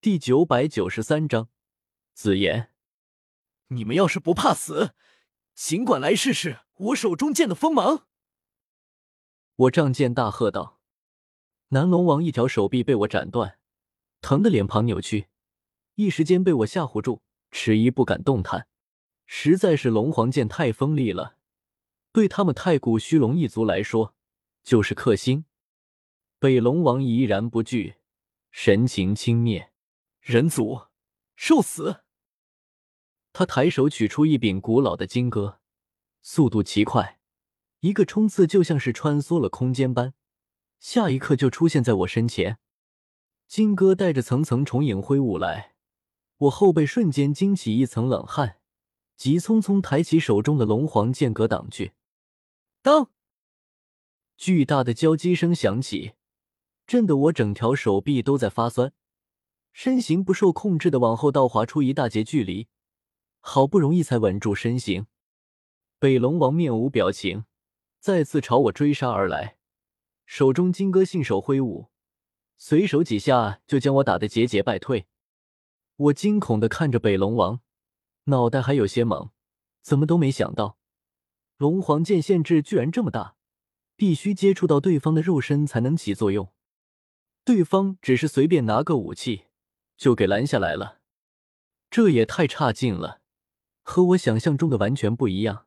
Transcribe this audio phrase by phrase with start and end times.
[0.00, 1.48] 第九百九十三章，
[2.14, 2.70] 紫言，
[3.66, 4.94] 你们要是不怕死，
[5.54, 8.06] 尽管来试试我手中剑的锋芒！
[9.56, 10.78] 我仗剑大喝道。
[11.70, 13.58] 南龙王一条手臂被我斩断，
[14.20, 15.26] 疼得脸庞扭曲，
[15.96, 18.68] 一时间被我吓唬住，迟疑不敢动弹。
[19.26, 21.38] 实在是龙皇剑太锋利了，
[22.12, 24.14] 对他们太古虚龙一族来说
[24.62, 25.44] 就是克星。
[26.38, 27.96] 北龙王怡然不惧，
[28.52, 29.70] 神情轻蔑。
[30.20, 30.88] 人族，
[31.36, 32.02] 受死！
[33.32, 35.60] 他抬手取出一柄古老的金戈，
[36.20, 37.20] 速度奇快，
[37.80, 40.14] 一个冲刺就像是穿梭了空间般，
[40.80, 42.58] 下一刻就出现在我身前。
[43.46, 45.74] 金戈带着层层重影挥舞来，
[46.36, 48.60] 我后背瞬间惊起一层冷汗，
[49.16, 51.94] 急匆匆抬起手中的龙皇剑格挡去。
[52.82, 53.10] 当，
[54.36, 56.12] 巨大的交击声响起，
[56.86, 58.92] 震得我整条手臂都在发酸。
[59.72, 62.68] 身形不受控制的往后倒滑出一大截距离，
[63.40, 65.06] 好不容易才稳住身形。
[65.98, 67.44] 北龙王面无表情，
[67.98, 69.56] 再次朝我追杀而来，
[70.26, 71.88] 手中金戈信手挥舞，
[72.56, 75.06] 随手几下就将我打得节节败退。
[75.96, 77.60] 我惊恐的看着北龙王，
[78.24, 79.30] 脑袋还有些懵，
[79.82, 80.78] 怎么都没想到，
[81.56, 83.34] 龙皇剑限制居然这么大，
[83.96, 86.52] 必须接触到对方的肉身才能起作用。
[87.44, 89.46] 对方只是随便拿个武器。
[89.98, 91.00] 就给拦下来了，
[91.90, 93.20] 这也太差劲了，
[93.82, 95.66] 和我想象中的完全不一样。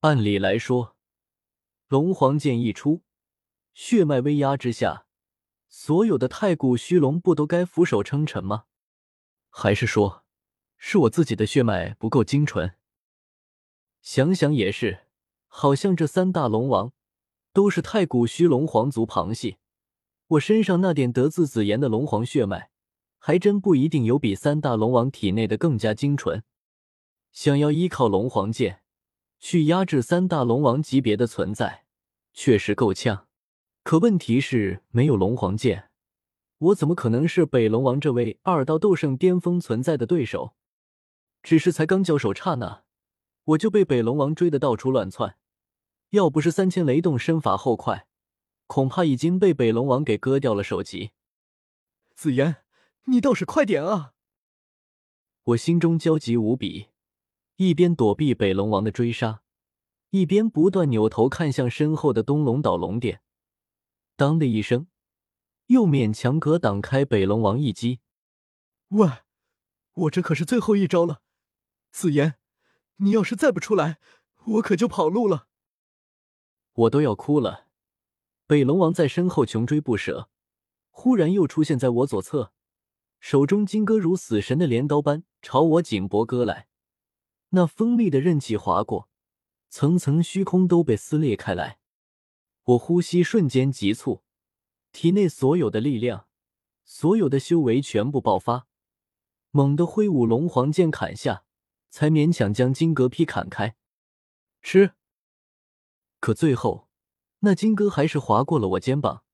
[0.00, 0.96] 按理来说，
[1.88, 3.02] 龙皇剑一出，
[3.74, 5.06] 血脉威压之下，
[5.68, 8.66] 所有的太古虚龙不都该俯首称臣吗？
[9.50, 10.24] 还是说，
[10.76, 12.76] 是我自己的血脉不够精纯？
[14.02, 15.06] 想想也是，
[15.48, 16.92] 好像这三大龙王
[17.52, 19.58] 都是太古虚龙皇族旁系，
[20.28, 22.70] 我身上那点得自紫炎的龙皇血脉。
[23.26, 26.42] 还真不一定有比三大龙王体内的更加精纯。
[27.32, 28.82] 想要依靠龙皇剑
[29.38, 31.86] 去压制三大龙王级别的存在，
[32.34, 33.26] 确实够呛。
[33.82, 35.88] 可问题是，没有龙皇剑，
[36.58, 40.54] 我怎么可能是北龙王这位二道斗圣巅峰存在的对手？
[41.42, 42.84] 只是才刚交手刹那，
[43.44, 45.38] 我就被北龙王追得到处乱窜。
[46.10, 48.06] 要不是三千雷动身法后快，
[48.66, 51.12] 恐怕已经被北龙王给割掉了首级。
[52.14, 52.63] 紫妍。
[53.06, 54.14] 你倒是快点啊！
[55.42, 56.88] 我心中焦急无比，
[57.56, 59.42] 一边躲避北龙王的追杀，
[60.08, 63.20] 一边不断扭头看向身后的东龙岛龙殿。
[64.16, 64.86] 当的一声，
[65.66, 68.00] 又勉强格挡开北龙王一击。
[68.88, 69.06] 喂，
[69.92, 71.20] 我这可是最后一招了，
[71.90, 72.38] 紫妍，
[72.96, 73.98] 你要是再不出来，
[74.44, 75.48] 我可就跑路了。
[76.72, 77.66] 我都要哭了。
[78.46, 80.30] 北龙王在身后穷追不舍，
[80.88, 82.53] 忽然又出现在我左侧。
[83.24, 86.68] 手中金戈如死神的镰刀般朝我颈脖割来，
[87.48, 89.08] 那锋利的刃气划过，
[89.70, 91.78] 层层虚空都被撕裂开来。
[92.64, 94.22] 我呼吸瞬间急促，
[94.92, 96.26] 体内所有的力量、
[96.84, 98.66] 所有的修为全部爆发，
[99.52, 101.46] 猛地挥舞龙皇剑砍下，
[101.88, 103.74] 才勉强将金戈劈砍开。
[104.60, 104.92] 吃！
[106.20, 106.90] 可最后，
[107.38, 109.24] 那金戈还是划过了我肩膀，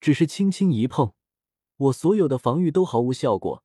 [0.00, 1.14] 只是轻轻一碰。
[1.78, 3.62] 我所有的防御都毫无效果，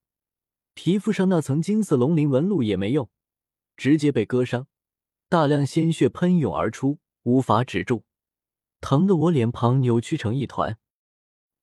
[0.76, 3.10] 皮肤上那层金色龙鳞纹路也没用，
[3.76, 4.68] 直接被割伤，
[5.28, 8.04] 大量鲜血喷涌而出，无法止住，
[8.82, 10.78] 疼得我脸庞扭曲成一团。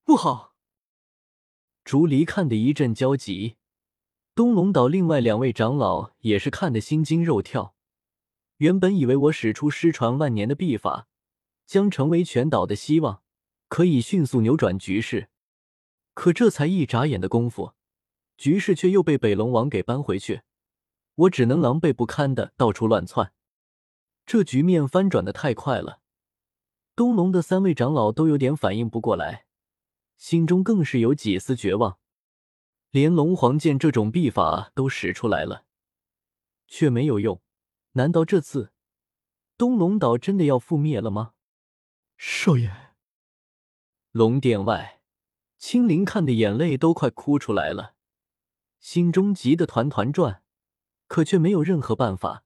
[0.05, 0.55] 不好！
[1.84, 3.56] 竹离看得一阵焦急，
[4.34, 7.77] 东龙岛另外两位长老也是看得心惊肉跳。
[8.56, 11.06] 原本以为我使出失传万年的秘法，
[11.65, 13.22] 将成为全岛的希望，
[13.69, 15.28] 可以迅速扭转局势。
[16.15, 17.75] 可这才一眨眼的功夫，
[18.37, 20.43] 局势却又被北龙王给扳回去，
[21.15, 23.32] 我只能狼狈不堪的到处乱窜。
[24.26, 26.00] 这局面翻转的太快了，
[26.94, 29.47] 东龙的三位长老都有点反应不过来，
[30.16, 31.98] 心中更是有几丝绝望。
[32.91, 35.65] 连龙皇剑这种秘法都使出来了，
[36.66, 37.41] 却没有用。
[37.92, 38.72] 难道这次
[39.57, 41.33] 东龙岛真的要覆灭了吗？
[42.16, 42.71] 少爷，
[44.12, 44.99] 龙殿外。
[45.60, 47.95] 青灵看的眼泪都快哭出来了，
[48.80, 50.42] 心中急得团团转，
[51.07, 52.45] 可却没有任何办法。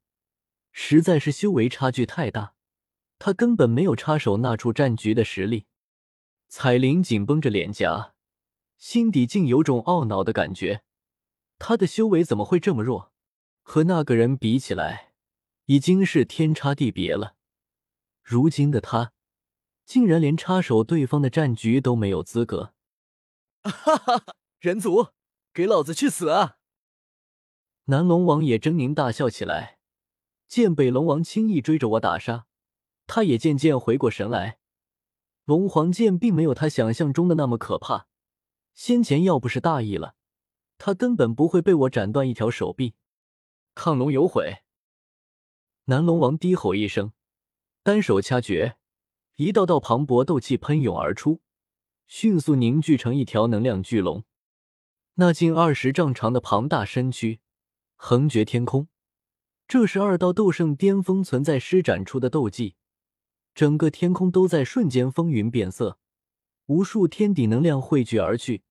[0.72, 2.54] 实在是修为差距太大，
[3.20, 5.66] 他根本没有插手那处战局的实力。
[6.48, 8.14] 彩铃紧绷着脸颊，
[8.78, 10.82] 心底竟有种懊恼的感觉。
[11.60, 13.12] 他的修为怎么会这么弱？
[13.62, 15.12] 和那个人比起来，
[15.66, 17.36] 已经是天差地别了。
[18.24, 19.12] 如今的他，
[19.86, 22.73] 竟然连插手对方的战局都没有资格。
[23.70, 24.34] 哈哈哈！
[24.60, 25.08] 人族，
[25.52, 26.58] 给老子去死啊！
[27.84, 29.78] 南龙王也狰狞大笑起来，
[30.46, 32.46] 见北龙王轻易追着我打杀，
[33.06, 34.58] 他也渐渐回过神来。
[35.44, 38.06] 龙皇剑并没有他想象中的那么可怕，
[38.74, 40.14] 先前要不是大意了，
[40.78, 42.94] 他根本不会被我斩断一条手臂。
[43.74, 44.62] 亢龙有悔！
[45.84, 47.12] 南龙王低吼一声，
[47.82, 48.78] 单手掐诀，
[49.36, 51.42] 一道道磅礴斗气喷涌而出，
[52.16, 54.22] 迅速凝聚成一条能量巨龙。
[55.14, 57.40] 那近二十丈长的庞大身躯，
[57.96, 58.86] 横绝天空。
[59.66, 62.76] 这是二道斗圣巅峰存在施展出的斗技，
[63.52, 65.98] 整个天空都在瞬间风云变色，
[66.66, 68.62] 无数天地能量汇聚而去，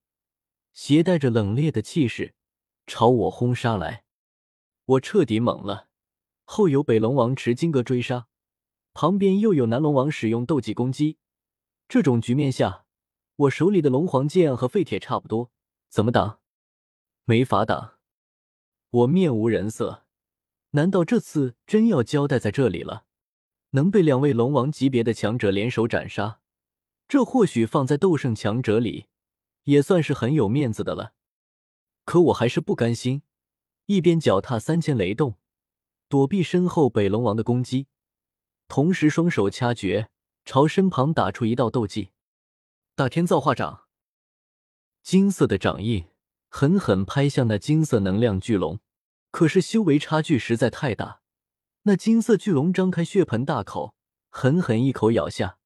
[0.72, 2.34] 携带着冷冽的气势
[2.86, 4.04] 朝我轰杀来。
[4.86, 5.88] 我彻底懵了，
[6.44, 8.26] 后有北龙王持金戈追杀，
[8.94, 11.18] 旁边又有南龙王使用斗技攻击。
[11.86, 12.83] 这种局面下，
[13.36, 15.50] 我手里的龙皇剑和废铁差不多。
[15.88, 16.40] 怎么挡？
[17.24, 17.94] 没法挡！
[18.90, 20.04] 我面无人色。
[20.70, 23.06] 难道这次真要交代在这里了？
[23.70, 26.40] 能被两位龙王级别的强者联手斩杀，
[27.08, 29.06] 这或许放在斗圣强者里
[29.64, 31.14] 也算是很有面子的了。
[32.04, 33.22] 可我还是不甘心，
[33.86, 35.38] 一边脚踏三千雷动，
[36.08, 37.88] 躲避身后北龙王的攻击，
[38.68, 40.10] 同时双手掐诀，
[40.44, 42.10] 朝身旁打出一道斗技——
[42.96, 43.88] 大天造化掌。
[45.02, 46.06] 金色的掌印
[46.48, 48.78] 狠狠拍向那金色能量巨龙，
[49.32, 51.20] 可是修为差距实在太大。
[51.82, 53.96] 那金色巨龙张开血盆大口，
[54.30, 55.58] 狠狠一口咬下，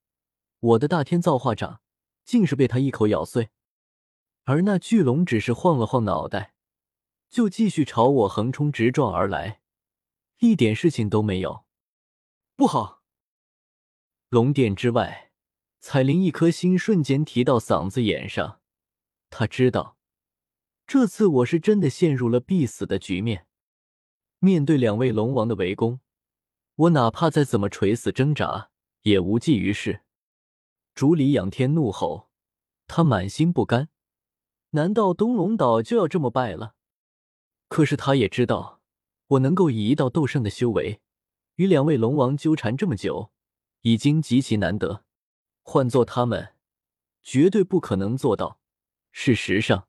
[0.58, 1.82] 我的大天造化掌
[2.24, 3.50] 竟是被他一口咬碎。
[4.44, 6.54] 而那巨龙只是晃了晃脑袋，
[7.28, 9.60] 就继续朝我横冲直撞而来，
[10.38, 11.66] 一点事情都没有。
[12.56, 13.02] 不好！
[14.30, 15.27] 龙殿之外，
[15.90, 18.60] 彩铃一颗心瞬间提到嗓子眼上。
[19.30, 19.96] 他知道，
[20.86, 23.46] 这次我是真的陷入了必死的局面。
[24.38, 26.00] 面对两位龙王的围攻，
[26.74, 28.68] 我哪怕再怎么垂死挣扎，
[29.04, 30.02] 也无济于事。
[30.94, 32.28] 竹里仰天怒吼，
[32.86, 33.88] 他满心不甘。
[34.72, 36.74] 难道东龙岛就要这么败了？
[37.68, 38.82] 可是他也知道，
[39.28, 41.00] 我能够以一道斗圣的修为
[41.54, 43.32] 与两位龙王纠缠这么久，
[43.80, 45.06] 已经极其难得。
[45.70, 46.54] 换做他们，
[47.22, 48.58] 绝对不可能做到。
[49.12, 49.86] 事实上，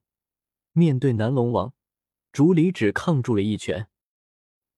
[0.74, 1.74] 面对南龙王，
[2.34, 3.88] 竹里只抗住了一拳。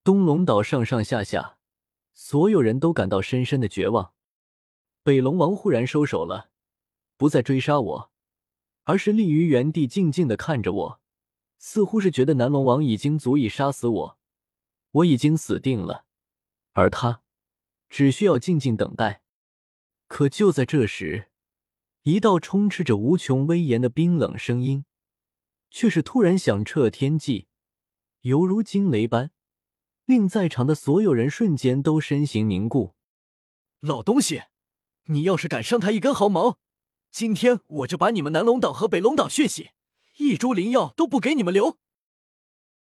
[0.04, 1.58] 东龙岛上上下下，
[2.14, 4.14] 所有人都感到深深的绝望。
[5.02, 6.50] 北龙王忽然收手了，
[7.16, 8.12] 不再追杀我，
[8.84, 11.00] 而是立于原地，静静的看着我，
[11.58, 14.18] 似乎是觉得南龙王已经足以杀死我，
[14.92, 16.04] 我已经死定了，
[16.74, 17.22] 而他
[17.90, 19.21] 只需要静静等待。
[20.12, 21.30] 可就在这时，
[22.02, 24.84] 一道充斥着无穷威严的冰冷声音，
[25.70, 27.46] 却是突然响彻天际，
[28.20, 29.30] 犹如惊雷般，
[30.04, 32.94] 令在场的所有人瞬间都身形凝固。
[33.80, 34.42] 老东西，
[35.04, 36.58] 你要是敢伤他一根毫毛，
[37.10, 39.70] 今天我就把你们南龙岛和北龙岛血洗，
[40.18, 41.78] 一株灵药都不给你们留！